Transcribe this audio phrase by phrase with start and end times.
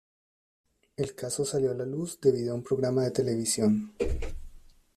[0.97, 3.93] El caso salió a la luz debido a un programa de televisión.